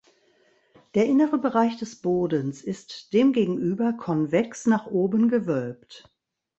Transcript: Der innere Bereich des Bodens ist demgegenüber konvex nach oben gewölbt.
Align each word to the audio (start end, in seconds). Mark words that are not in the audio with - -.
Der 0.95 1.05
innere 1.05 1.37
Bereich 1.37 1.77
des 1.77 1.97
Bodens 2.01 2.63
ist 2.63 3.13
demgegenüber 3.13 3.93
konvex 3.93 4.65
nach 4.65 4.87
oben 4.87 5.29
gewölbt. 5.29 6.11